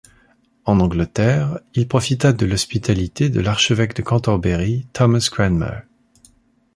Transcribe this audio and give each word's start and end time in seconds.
En 0.65 0.79
Angleterre, 0.79 1.59
il 1.75 1.87
profita 1.87 2.33
de 2.33 2.47
l'hospitalité 2.47 3.29
de 3.29 3.39
l'archevêque 3.39 3.95
de 3.95 4.01
Cantorbéry, 4.01 4.87
Thomas 4.93 5.29
Cranmer. 5.31 5.81